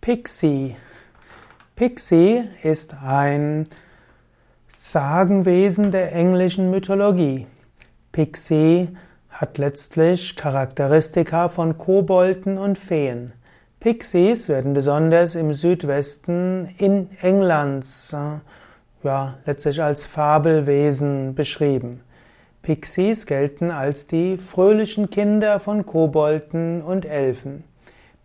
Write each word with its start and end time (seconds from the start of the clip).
Pixie. 0.00 0.76
Pixie 1.76 2.42
ist 2.62 2.94
ein 3.04 3.68
Sagenwesen 4.74 5.90
der 5.90 6.14
englischen 6.14 6.70
Mythologie. 6.70 7.46
Pixie 8.10 8.96
hat 9.28 9.58
letztlich 9.58 10.36
Charakteristika 10.36 11.50
von 11.50 11.76
Kobolden 11.76 12.56
und 12.56 12.78
Feen. 12.78 13.34
Pixies 13.78 14.48
werden 14.48 14.72
besonders 14.72 15.34
im 15.34 15.52
Südwesten 15.52 16.74
in 16.78 17.10
Englands 17.20 18.14
äh, 18.14 18.38
ja, 19.06 19.36
letztlich 19.44 19.82
als 19.82 20.02
Fabelwesen 20.02 21.34
beschrieben. 21.34 22.00
Pixies 22.62 23.26
gelten 23.26 23.70
als 23.70 24.06
die 24.06 24.38
fröhlichen 24.38 25.10
Kinder 25.10 25.60
von 25.60 25.84
Kobolden 25.84 26.80
und 26.80 27.04
Elfen. 27.04 27.64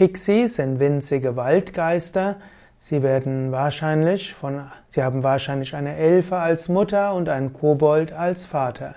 Pixies 0.00 0.54
sind 0.56 0.80
winzige 0.80 1.36
Waldgeister. 1.36 2.36
Sie 2.78 3.02
werden 3.02 3.52
wahrscheinlich 3.52 4.32
von, 4.32 4.62
sie 4.88 5.02
haben 5.02 5.22
wahrscheinlich 5.22 5.76
eine 5.76 5.94
Elfe 5.94 6.36
als 6.36 6.70
Mutter 6.70 7.12
und 7.12 7.28
einen 7.28 7.52
Kobold 7.52 8.10
als 8.10 8.46
Vater. 8.46 8.94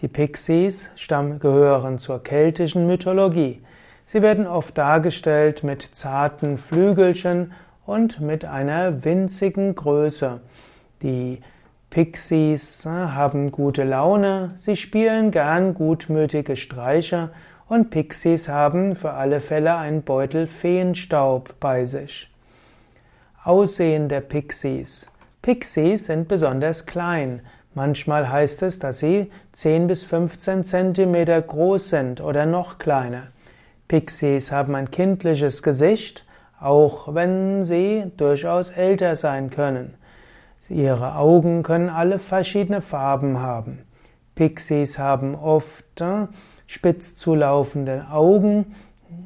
Die 0.00 0.08
Pixies 0.08 0.90
stammen, 0.96 1.38
gehören 1.38 2.00
zur 2.00 2.24
keltischen 2.24 2.88
Mythologie. 2.88 3.62
Sie 4.04 4.20
werden 4.20 4.48
oft 4.48 4.76
dargestellt 4.76 5.62
mit 5.62 5.90
zarten 5.94 6.58
Flügelchen 6.58 7.52
und 7.86 8.18
mit 8.18 8.44
einer 8.44 9.04
winzigen 9.04 9.76
Größe. 9.76 10.40
Die 11.02 11.40
Pixies 11.88 12.84
äh, 12.84 12.88
haben 12.88 13.52
gute 13.52 13.84
Laune, 13.84 14.54
sie 14.56 14.74
spielen 14.74 15.30
gern 15.30 15.72
gutmütige 15.74 16.56
Streiche 16.56 17.30
und 17.72 17.88
Pixies 17.88 18.50
haben 18.50 18.96
für 18.96 19.14
alle 19.14 19.40
Fälle 19.40 19.74
einen 19.76 20.02
Beutel 20.02 20.46
Feenstaub 20.46 21.54
bei 21.58 21.86
sich. 21.86 22.30
Aussehen 23.44 24.10
der 24.10 24.20
Pixies. 24.20 25.10
Pixies 25.40 26.04
sind 26.04 26.28
besonders 26.28 26.84
klein. 26.84 27.40
Manchmal 27.72 28.30
heißt 28.30 28.60
es, 28.60 28.78
dass 28.78 28.98
sie 28.98 29.30
10 29.52 29.86
bis 29.86 30.04
15 30.04 30.64
Zentimeter 30.64 31.40
groß 31.40 31.88
sind 31.88 32.20
oder 32.20 32.44
noch 32.44 32.76
kleiner. 32.76 33.28
Pixies 33.88 34.52
haben 34.52 34.74
ein 34.74 34.90
kindliches 34.90 35.62
Gesicht, 35.62 36.26
auch 36.60 37.14
wenn 37.14 37.62
sie 37.62 38.12
durchaus 38.18 38.68
älter 38.68 39.16
sein 39.16 39.48
können. 39.48 39.94
Ihre 40.68 41.16
Augen 41.16 41.62
können 41.62 41.88
alle 41.88 42.18
verschiedene 42.18 42.82
Farben 42.82 43.40
haben. 43.40 43.78
Pixies 44.34 44.98
haben 44.98 45.34
oft 45.34 46.00
äh, 46.00 46.26
spitz 46.66 47.14
zulaufende 47.16 48.06
Augen 48.10 48.74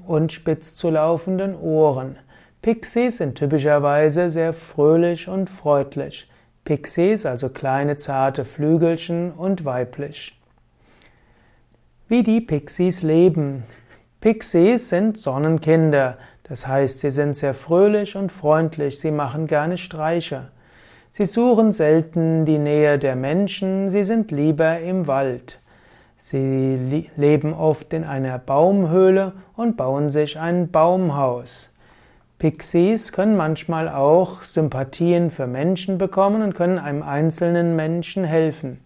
und 0.06 0.32
spitz 0.32 0.74
zulaufenden 0.74 1.54
Ohren. 1.54 2.18
Pixies 2.62 3.18
sind 3.18 3.36
typischerweise 3.36 4.30
sehr 4.30 4.52
fröhlich 4.52 5.28
und 5.28 5.48
freundlich. 5.48 6.28
Pixies, 6.64 7.24
also 7.24 7.48
kleine 7.48 7.96
zarte 7.96 8.44
Flügelchen 8.44 9.30
und 9.30 9.64
weiblich. 9.64 10.40
Wie 12.08 12.24
die 12.24 12.40
Pixies 12.40 13.02
leben. 13.02 13.62
Pixies 14.20 14.88
sind 14.88 15.18
Sonnenkinder, 15.18 16.18
das 16.42 16.66
heißt, 16.66 17.00
sie 17.00 17.12
sind 17.12 17.36
sehr 17.36 17.54
fröhlich 17.54 18.16
und 18.16 18.32
freundlich, 18.32 18.98
sie 18.98 19.12
machen 19.12 19.46
gerne 19.46 19.76
Streiche. 19.76 20.50
Sie 21.18 21.24
suchen 21.24 21.72
selten 21.72 22.44
die 22.44 22.58
Nähe 22.58 22.98
der 22.98 23.16
Menschen, 23.16 23.88
sie 23.88 24.04
sind 24.04 24.30
lieber 24.30 24.80
im 24.80 25.06
Wald. 25.06 25.60
Sie 26.18 26.78
leben 27.16 27.54
oft 27.54 27.94
in 27.94 28.04
einer 28.04 28.38
Baumhöhle 28.38 29.32
und 29.56 29.78
bauen 29.78 30.10
sich 30.10 30.38
ein 30.38 30.70
Baumhaus. 30.70 31.70
Pixies 32.38 33.12
können 33.12 33.34
manchmal 33.34 33.88
auch 33.88 34.42
Sympathien 34.42 35.30
für 35.30 35.46
Menschen 35.46 35.96
bekommen 35.96 36.42
und 36.42 36.54
können 36.54 36.78
einem 36.78 37.02
einzelnen 37.02 37.74
Menschen 37.76 38.24
helfen. 38.24 38.80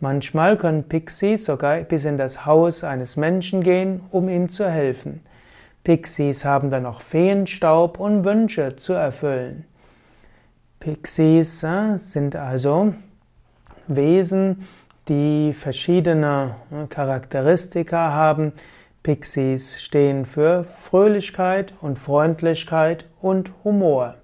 Manchmal 0.00 0.56
können 0.56 0.88
Pixies 0.88 1.44
sogar 1.44 1.78
bis 1.82 2.06
in 2.06 2.18
das 2.18 2.44
Haus 2.44 2.82
eines 2.82 3.16
Menschen 3.16 3.62
gehen, 3.62 4.00
um 4.10 4.28
ihm 4.28 4.48
zu 4.48 4.68
helfen. 4.68 5.20
Pixies 5.84 6.44
haben 6.44 6.70
dann 6.70 6.86
auch 6.86 7.02
Feenstaub 7.02 8.00
und 8.00 8.24
Wünsche 8.24 8.74
zu 8.74 8.94
erfüllen. 8.94 9.64
Pixies 10.82 11.64
sind 11.98 12.34
also 12.34 12.92
Wesen, 13.86 14.66
die 15.06 15.52
verschiedene 15.54 16.56
äh, 16.72 16.88
Charakteristika 16.88 18.10
haben. 18.10 18.52
Pixies 19.04 19.80
stehen 19.80 20.26
für 20.26 20.64
Fröhlichkeit 20.64 21.72
und 21.80 22.00
Freundlichkeit 22.00 23.06
und 23.20 23.52
Humor. 23.62 24.16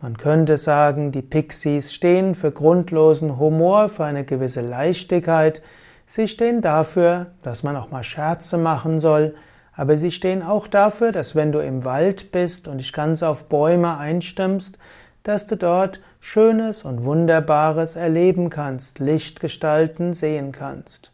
Man 0.00 0.16
könnte 0.16 0.56
sagen, 0.56 1.12
die 1.12 1.22
Pixies 1.22 1.94
stehen 1.94 2.34
für 2.34 2.50
grundlosen 2.50 3.38
Humor, 3.38 3.88
für 3.88 4.06
eine 4.06 4.24
gewisse 4.24 4.62
Leichtigkeit. 4.62 5.62
Sie 6.04 6.26
stehen 6.26 6.62
dafür, 6.62 7.26
dass 7.42 7.62
man 7.62 7.76
auch 7.76 7.92
mal 7.92 8.02
Scherze 8.02 8.58
machen 8.58 8.98
soll, 8.98 9.36
aber 9.72 9.96
sie 9.96 10.10
stehen 10.10 10.42
auch 10.42 10.66
dafür, 10.66 11.12
dass 11.12 11.36
wenn 11.36 11.52
du 11.52 11.60
im 11.60 11.84
Wald 11.84 12.32
bist 12.32 12.66
und 12.66 12.78
dich 12.78 12.92
ganz 12.92 13.22
auf 13.22 13.44
Bäume 13.44 13.98
einstimmst, 13.98 14.78
dass 15.26 15.48
du 15.48 15.56
dort 15.56 16.00
Schönes 16.20 16.84
und 16.84 17.04
Wunderbares 17.04 17.96
erleben 17.96 18.48
kannst, 18.48 19.00
Lichtgestalten 19.00 20.14
sehen 20.14 20.52
kannst. 20.52 21.10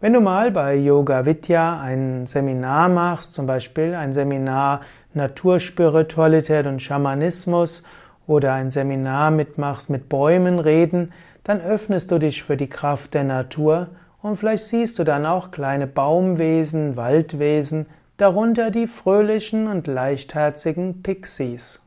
Wenn 0.00 0.12
du 0.12 0.20
mal 0.20 0.50
bei 0.50 0.74
Yoga 0.74 1.24
Vidya 1.24 1.80
ein 1.80 2.26
Seminar 2.26 2.90
machst, 2.90 3.32
zum 3.32 3.46
Beispiel 3.46 3.94
ein 3.94 4.12
Seminar 4.12 4.80
Naturspiritualität 5.14 6.66
und 6.66 6.82
Schamanismus 6.82 7.82
oder 8.26 8.52
ein 8.52 8.70
Seminar 8.70 9.30
mitmachst 9.30 9.88
mit 9.88 10.10
Bäumen 10.10 10.58
reden, 10.58 11.12
dann 11.44 11.60
öffnest 11.60 12.10
du 12.10 12.18
dich 12.18 12.42
für 12.42 12.58
die 12.58 12.68
Kraft 12.68 13.14
der 13.14 13.24
Natur 13.24 13.88
und 14.20 14.36
vielleicht 14.36 14.64
siehst 14.64 14.98
du 14.98 15.04
dann 15.04 15.24
auch 15.24 15.50
kleine 15.50 15.86
Baumwesen, 15.86 16.96
Waldwesen, 16.96 17.86
darunter 18.18 18.70
die 18.70 18.86
fröhlichen 18.86 19.68
und 19.68 19.86
leichtherzigen 19.86 21.02
Pixies. 21.02 21.80